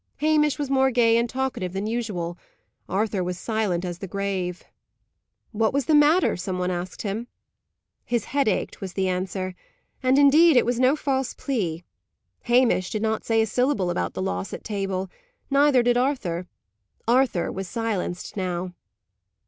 Hamish 0.17 0.57
was 0.57 0.67
more 0.71 0.89
gay 0.89 1.15
and 1.15 1.29
talkative 1.29 1.73
than 1.73 1.85
usual 1.85 2.35
Arthur 2.89 3.23
was 3.23 3.37
silent 3.37 3.85
as 3.85 3.99
the 3.99 4.07
grave. 4.07 4.63
What 5.51 5.73
was 5.75 5.85
the 5.85 5.93
matter, 5.93 6.35
some 6.35 6.57
one 6.57 6.71
asked 6.71 7.03
him. 7.03 7.27
His 8.03 8.25
head 8.33 8.47
ached, 8.47 8.81
was 8.81 8.93
the 8.93 9.07
answer; 9.07 9.53
and, 10.01 10.17
indeed, 10.17 10.57
it 10.57 10.65
was 10.65 10.79
no 10.79 10.95
false 10.95 11.35
plea. 11.35 11.83
Hamish 12.45 12.89
did 12.89 13.03
not 13.03 13.23
say 13.23 13.43
a 13.43 13.45
syllable 13.45 13.91
about 13.91 14.15
the 14.15 14.23
loss 14.23 14.53
at 14.53 14.63
table; 14.63 15.07
neither 15.51 15.83
did 15.83 15.97
Arthur. 15.97 16.47
Arthur 17.07 17.51
was 17.51 17.67
silenced 17.67 18.35
now. 18.35 18.73